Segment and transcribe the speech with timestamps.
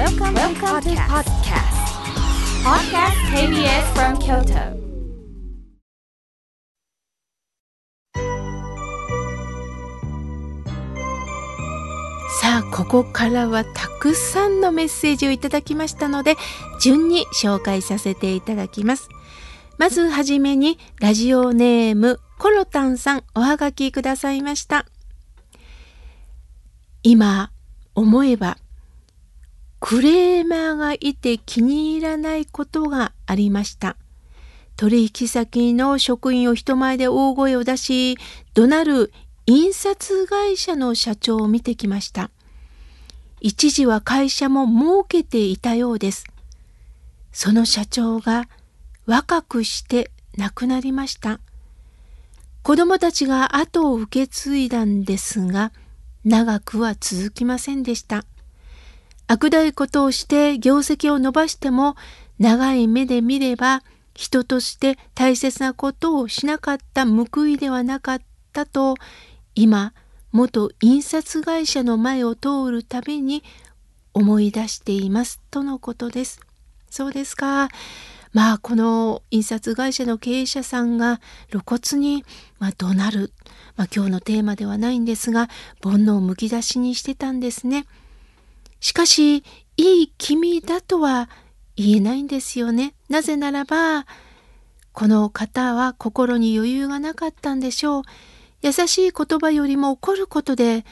[0.00, 1.76] Welcome, Welcome to podcast.
[2.64, 4.80] Podcast KBS from Kyoto.
[12.40, 16.36] さあ、ここからはたくさんのメッセージをいただきましたので、
[16.80, 19.10] 順に紹介させていただきます。
[19.76, 24.86] まずはじめに、ラジオネーム、コロタンさん、おはがきくださいました。
[27.02, 27.52] 今、
[27.94, 28.56] 思えば、
[29.80, 33.96] クレーマーがいて気に入らないことがありました。
[34.76, 38.16] 取引先の職員を人前で大声を出し、
[38.54, 39.12] 怒鳴る
[39.46, 42.30] 印刷会社の社長を見てきました。
[43.40, 46.24] 一時は会社も儲けていたようです。
[47.32, 48.48] その社長が
[49.06, 51.40] 若くして亡くなりました。
[52.62, 55.72] 子供たちが後を受け継いだんですが、
[56.24, 58.24] 長くは続きませんでした。
[59.30, 61.94] 悪大いことをして業績を伸ばしても
[62.40, 68.20] 長い目で見れば人として大切なことをしなかった報いではなかっ
[68.52, 68.96] たと
[69.54, 69.94] 今
[70.32, 73.44] 元印刷会社の前を通るたびに
[74.14, 76.40] 思い出していますとのことです。
[76.90, 77.68] そうですか。
[78.32, 82.24] まあこの印刷会社の経営者さんが露骨に、
[82.58, 83.32] まあ、怒鳴る、
[83.76, 85.48] まあ、今日のテーマではないんですが
[85.82, 87.86] 煩悩をむき出しにしてたんですね。
[88.80, 89.44] しかし
[89.76, 91.28] いい君だとは
[91.76, 92.94] 言えないんですよね。
[93.08, 94.06] なぜならば
[94.92, 98.02] この方は心に余裕がなかったんでしょう。
[98.62, 100.84] 優しい言葉よりも怒ることで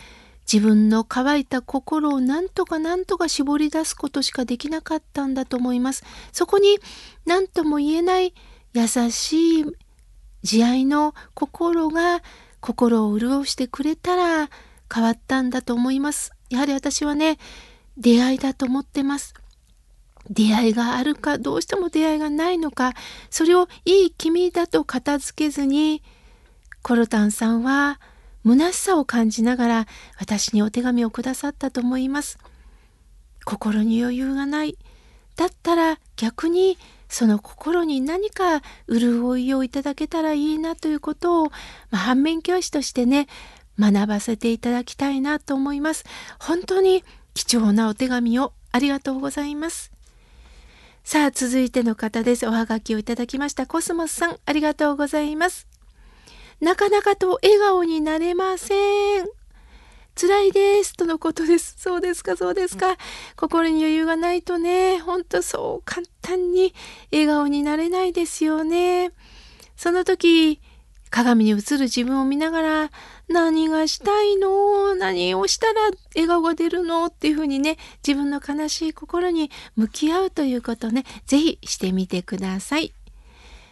[0.51, 6.05] 自分の乾いた心を何とか何とか絞り出すことしかできなかったんだと思います。
[6.33, 6.79] そこに
[7.27, 8.33] 何とも言えない
[8.73, 9.65] 優しい
[10.43, 12.23] 慈愛の心が
[12.61, 14.49] 心を潤してくれたら
[14.93, 16.33] 変わったんだと思います。
[16.49, 17.37] やはり私はね、
[17.99, 19.35] 出会いだと思ってます。
[20.31, 22.95] 出会いがあるか、どうしても出会いがないのか、
[23.31, 26.03] それをいい君だと片付けずに、
[26.83, 28.01] コロタンさんは
[28.45, 29.87] 虚しさを感じながら
[30.19, 32.39] 私にお手紙をくださったと思います。
[33.45, 34.79] 心に余裕がない。
[35.37, 36.79] だったら逆に
[37.09, 41.53] その心に何か潤いをいただけたらいいなということを、ま
[41.93, 43.29] あ、反面教師としてね
[43.79, 46.05] 学ばせていただきたいなと思います。
[46.39, 47.05] 本当に
[47.39, 49.93] 貴重なお手紙をありがとうございます。
[51.05, 52.49] さあ続いての方です。
[52.49, 55.69] おはがきをいただきましたコスモスさんありがとうございます。
[56.61, 59.27] なかなかと笑顔になれません。
[60.21, 60.95] 辛いです。
[60.95, 61.77] とのことです。
[61.79, 62.97] そうですか、そうですか。
[63.37, 66.75] 心に余裕がないとね、ほんとそう簡単に
[67.13, 69.13] 笑顔になれないですよね。
[69.77, 70.61] その時、
[71.09, 72.91] 鏡に映る自分を見ながら、
[73.29, 74.95] 何がしたいの？
[74.95, 77.07] 何をしたら笑顔が出るの？
[77.07, 82.93] っていうふうにね、自分の悲しい心に向き合うということね、是非してみてください。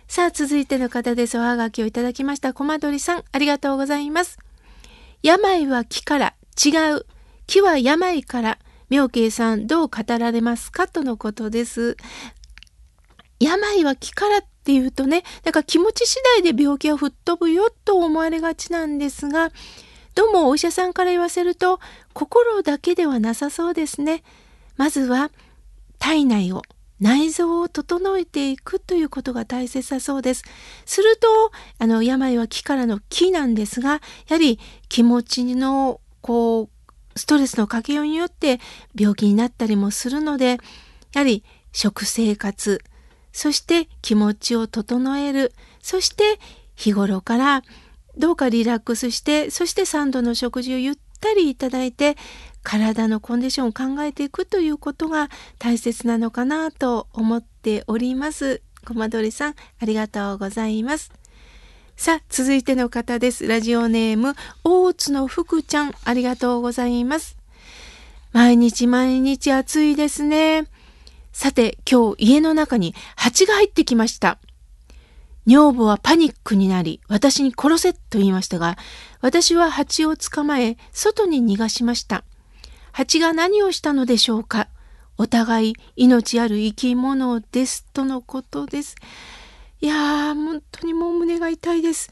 [0.08, 1.38] さあ、続いての方です。
[1.38, 2.52] おはがきをいただきました。
[2.52, 4.38] コマドリさん、ありがとうございます。
[5.22, 6.34] 病は木から
[6.64, 7.06] 違う。
[7.46, 8.58] 木は病から。
[8.88, 10.86] 妙慶さん、どう語られますか？
[10.86, 11.96] とのことです。
[13.40, 19.52] 病は木からっっていうとね、だから気持ち次第で病気は吹っ飛ぶよと思われがちなんですが、
[20.16, 21.78] どうもお医者さんから言わせると、
[22.14, 24.24] 心だけではなさそうですね。
[24.76, 25.30] まずは
[26.00, 26.62] 体内を
[26.98, 30.42] 内臓を整えていくということが大切だそうです。
[30.84, 31.28] すると、
[31.78, 34.00] あの、病は気からの気なんですが、や
[34.30, 38.58] はり気持ちの、こう、ストレスのかけようによって
[38.98, 40.58] 病気になったりもするので、
[41.12, 42.82] やはり食生活、
[43.36, 45.52] そして気持ちを整える、
[45.82, 46.40] そして
[46.74, 47.62] 日頃から
[48.16, 52.16] どうかリラックスして、そして3度の食事をゆったりいただいて、
[52.62, 58.62] 体のコンディションを考えていくということが大切なのかなと思っております。
[58.86, 61.12] コマドリさん、ありがとうございます。
[61.94, 63.46] さあ、続いての方です。
[63.46, 67.36] ラジオネーム、大津の福ちゃん、ありがとうございます。
[68.32, 70.68] 毎日毎日暑いですね。
[71.36, 74.38] さて、今日家の中に蜂が入ってきました。
[75.44, 78.78] 女房はパニックになり、私に殺せと言いましたが、
[79.20, 82.24] 私は蜂を捕まえ、外に逃がしました。
[82.90, 84.68] 蜂が何をしたのでしょうか
[85.18, 88.94] お互い命ある生き物ですとのことです。
[89.82, 92.10] いやー、本当にもう胸が痛いです。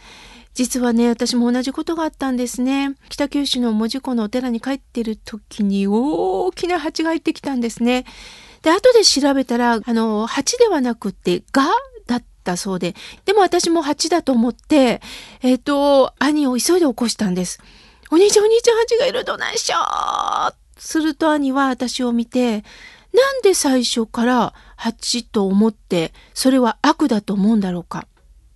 [0.52, 2.94] 実はね、私も同じことがあったんですね。
[3.08, 8.04] 北九州の門司港のお寺に帰ってる時に大きな蜂が入ってきたんですね。
[8.64, 11.66] で、後で調べたら、あの、蜂ではなくて、ガ
[12.06, 12.94] だったそうで、
[13.24, 15.00] でも私も蜂だと思って、
[15.42, 17.60] えっ、ー、と、兄を急いで起こしたんです。
[18.10, 22.64] お兄ちゃんお兄ちゃん蜂がいるどないしょすると兄は私を見て、
[23.12, 28.08] なんで最初から蜂と思ってそれは悪だと思うんだろうか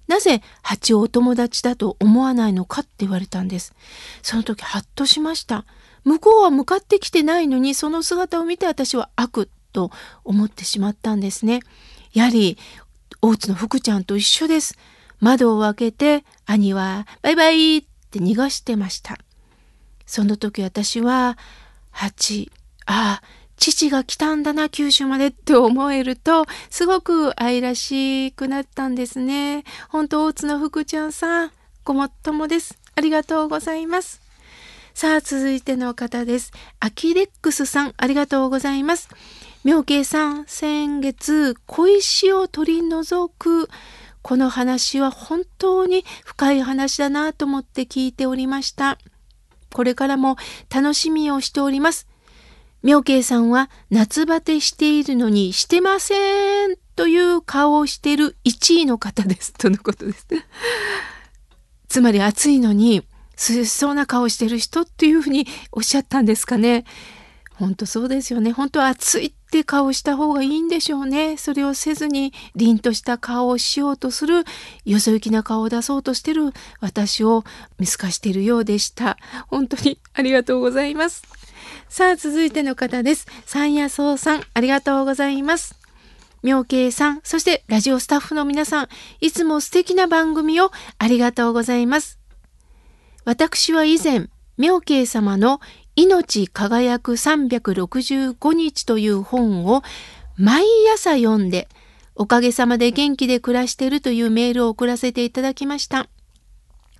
[0.08, 3.74] なぜ蜂をお友達だと思わないのかって言われたんです。
[4.22, 5.64] その時ハッとしました。
[6.04, 9.92] 向こうは向かってきてないのにその姿を見て私は悪と
[10.24, 11.60] 思ってしまったんですね。
[12.12, 12.58] やはり
[13.22, 14.76] 大津の福ちゃんと一緒です。
[15.20, 19.18] 窓を開けて兄はバイバイって逃がしてました。
[20.04, 21.38] その時私は
[21.92, 22.50] 蜂、
[22.86, 23.22] ああ、
[23.56, 29.64] 父が来たんだな、九州までって思えると、すごく愛らしくなったんですね。
[29.88, 31.52] 本当大津の福ちゃんさん、
[31.84, 32.78] ごもっともです。
[32.96, 34.20] ありがとうございます。
[34.94, 36.50] さあ、続いての方です。
[36.80, 39.08] アキレックスさん、ありがとうございます。
[39.64, 43.68] 妙慶さん、先月、小石を取り除く、
[44.22, 48.98] この話は本当に深い話だなと思って聞いておりました。
[49.72, 50.36] これからも
[50.72, 52.06] 楽しみをしております。
[52.82, 60.26] 妙慶さんは夏バテしているのにしてませんという顔をしている1位の方ですとのことです。
[61.88, 63.02] つまり暑いのに
[63.32, 66.84] 涼しそうな顔をしてる人っていうふうにおっしゃったんですかね。
[67.58, 68.52] 本当そうですよね。
[68.52, 71.36] 本当は暑いって顔した方がいいんでしょうね。
[71.36, 74.44] それをせずに凛とした顔をしようとする、
[74.84, 77.44] よそ行きな顔を出そうとしてる私を
[77.78, 79.18] 見透かしているようでした。
[79.48, 81.24] 本当にありがとうございます。
[81.88, 83.26] さあ、続いての方です。
[83.44, 85.74] 三夜草さん、ありがとうございます。
[86.44, 88.88] 妙慶さん、そしてラジオスタッフの皆さん、
[89.20, 92.20] いつも素敵な番組をありがとうございます。
[93.24, 94.28] 私は以前、
[94.58, 95.60] 妙慶様の
[95.98, 99.82] 命輝く365日という本を
[100.36, 100.64] 毎
[100.94, 101.68] 朝読んで、
[102.14, 106.06] おかげさまで元気で暮らしているというメールを送らせていただきました。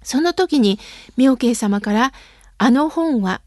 [0.03, 0.81] その時に
[1.17, 2.13] 妙慶様から、
[2.59, 3.41] あの本は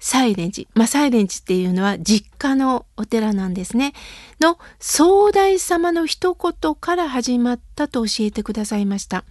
[0.00, 0.68] サイレンジ。
[0.74, 3.94] まあ、サイレンジっていうのは実家のお寺なんですね。
[4.38, 9.24] の総大様の一言から始まったと教えてくださいました。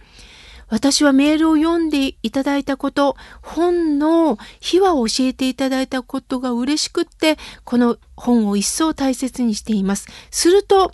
[0.70, 10.06] 私はメールを読んでいただいたこと、本の秘話を教えていただいたことが嬉しくって、この本を一層大切にしています。
[10.30, 10.92] すると、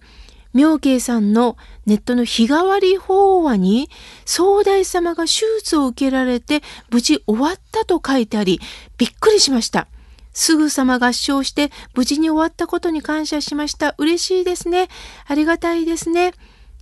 [0.54, 3.90] 妙慶さんのネットの日替わり法話に、
[4.24, 8.60] 総大様が手術を受けられて無事終わったと書いてあり、
[8.96, 9.86] びっくりしました。
[10.32, 13.94] すぐさま合唱して無事に終わったことに感謝しました。
[13.98, 14.88] 嬉しいですね。
[15.26, 16.32] ありがたいですね。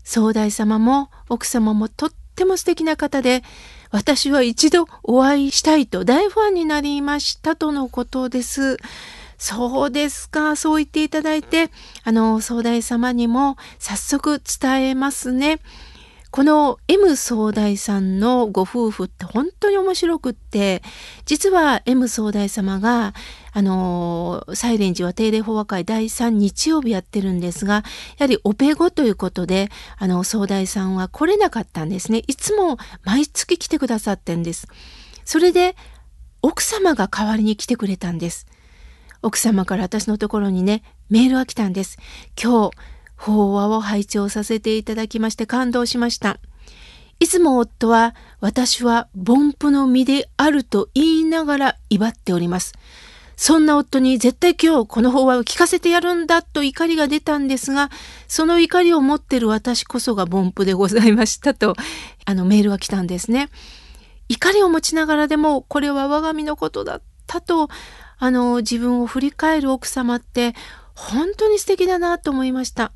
[0.04, 3.42] 総大様も奥様もとっても素敵な方で、
[3.90, 8.78] 私は一度お会いしたいと大ファンになりましたとのことです。
[9.38, 10.56] そうですか。
[10.56, 11.70] そう言っていただいて、
[12.02, 15.60] あの、総大様にも早速伝えますね。
[16.30, 20.82] この M 総大さんのご夫婦って本当に面白くって、
[21.26, 23.14] 実は M 総大様が、
[23.56, 27.84] あの、サイレンジは定例法話会第3日曜日やってるんですが、
[28.18, 32.24] やはりオペ後ということで、あの、総大さんは来れなかったんですね。
[32.26, 34.66] いつも毎月来てくださってんです。
[35.24, 35.76] それで、
[36.42, 38.48] 奥様が代わりに来てくれたんです。
[39.22, 41.96] 奥様から私のところにね、メールが来たんです。
[42.42, 42.76] 今日、
[43.16, 46.40] 法話を拝聴させていただきまして感動しました。
[47.20, 52.74] いつも夫は私は凡夫の身であると言いながら威張っております。
[53.36, 57.90] そんな夫に絶対今日この法話を聞かせてやるんだと怒りが出たんですが、
[58.28, 61.74] その怒りを持ってる私こそが凡夫でございましたと、
[62.24, 63.48] あのメールが来たんですね。
[64.28, 67.68] 怒りを持ちながらでもこれは我が身のことだったと
[68.18, 70.54] あの自分を振り返る奥様って
[70.94, 72.92] 本当に素敵だなと思いました。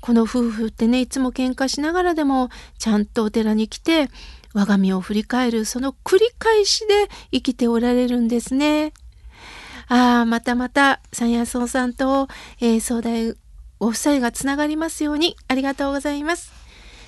[0.00, 4.10] この夫婦ってねいつも喧嘩しながらでもちゃんとお寺に来て
[4.52, 8.92] 我が身を振り返るその繰り返しで生きておられるんですね。
[9.88, 12.28] ああまたまた三夜荘さんと、
[12.60, 13.34] えー、総大
[13.78, 16.52] ご夫妻がつながりますようにありがとうございます。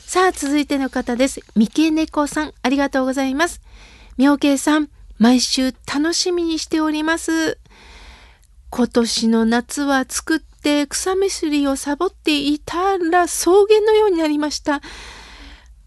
[0.00, 1.40] さあ続いての方です。
[1.54, 3.61] 三毛猫さんありがとうございます。
[4.16, 7.58] 妙慶さん毎週楽しみにしております。
[8.70, 14.80] 今年の夏は作って草むしりをサボっていたら草原のようになりました。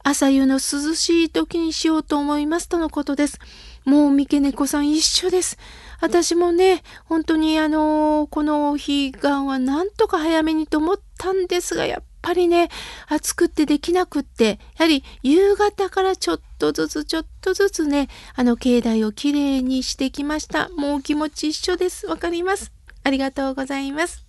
[0.03, 0.59] 朝夕の涼
[0.95, 3.39] しい時にしようと思いますとのことです。
[3.85, 5.57] もう三毛猫さん一緒です。
[6.01, 12.69] 私もね、本当にあのこの彼岸はなんとか早めにと思ったんですが、やっぱりね、
[13.07, 20.69] 暑くってできなくって、やはり夕方からちょっとずつちょっとずつね、あの境内をきれいにしてきました。
[20.69, 22.07] もう気持ち一緒です。
[22.07, 22.71] わかります。
[23.03, 24.25] ありがとうございます。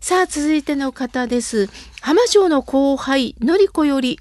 [0.00, 1.68] さあ、続いての方です。
[2.00, 4.18] 浜省の後輩、のりこより、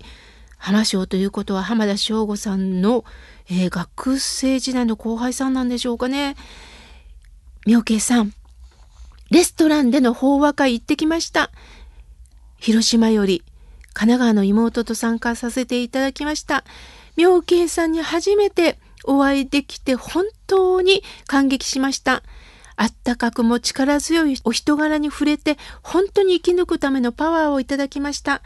[0.57, 3.05] 浜省ということは浜田省吾さんの、
[3.49, 6.35] えー、学生時代の後輩さんなんでしょうかね。
[7.65, 8.31] 妙慶さん、
[9.31, 11.49] レストランでの法話会行ってきました。
[12.59, 13.43] 広島より
[13.93, 16.63] 神奈川の妹と参加させていただきました。
[17.17, 22.21] 妙慶さんに初めてお会いできて本当に感激しました。
[22.75, 28.43] あったかくも力強いお人柄に触れて本当に生き抜くためのパワーをいただきました。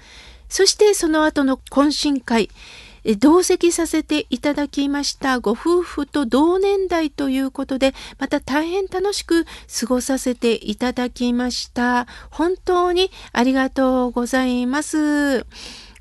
[0.47, 2.49] そしてその後の懇親会、
[3.19, 12.07] 同席させていただきましたご夫婦と同年代ということでまた大変楽しく過ごさせていただきました。
[12.29, 15.45] 本当にありがとうございます。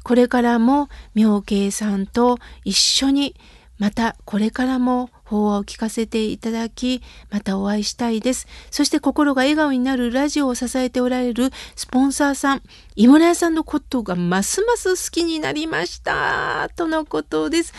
[0.02, 3.34] これからも妙慶さんと一緒に
[3.78, 8.46] またこれからも法話を聞かせていただき、またお会いしたいです。
[8.70, 12.62] そして心が笑顔になるラジオを支えておられるスポンサーさん、
[12.96, 16.68] 井村屋さんのことがますます好きになりました。
[16.76, 17.72] とのことです。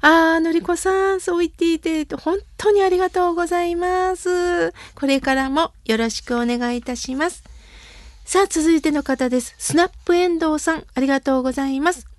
[0.00, 4.72] あー、のりこさん、そう言っていて、本当にありがとうございます。
[4.94, 7.42] これからもよろしくお願いいたします。
[8.24, 9.54] さあ、続いての方です。
[9.58, 12.15] スナップエンドウさん、ありがとうございます。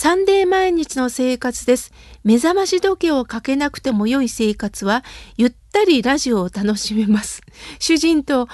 [0.00, 1.92] サンデー毎日の生活です。
[2.22, 5.02] 目覚まし時計をかけなくても良い生活は、
[5.36, 7.42] ゆったりラジオを楽しめます。
[7.80, 8.46] 主人と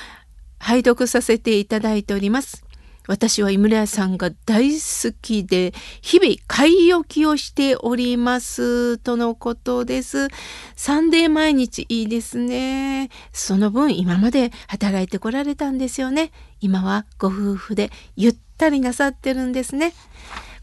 [0.59, 2.65] 拝読させていただいております。
[3.09, 8.97] 私は井村屋さんが大好きで、日々買い置きをしております。
[8.97, 10.29] とのことです。
[10.77, 13.11] サンデー毎日いいですね。
[13.35, 16.33] その分今まで働いてこられたんですよね。
[16.63, 19.93] 今はご夫婦でゆったりなさってるんですね。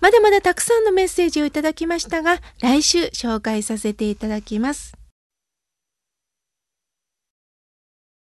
[0.01, 5.00] まだまだたくさんのメッセージをいただきましたが、来週紹介させていただきます。